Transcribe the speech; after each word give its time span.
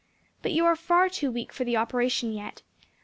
But 0.41 0.51
you 0.53 0.65
are 0.65 0.75
far 0.75 1.09
too 1.09 1.29
weak 1.31 1.53
for 1.53 1.63
the 1.63 1.77
operation 1.77 2.33
yet. 2.33 2.63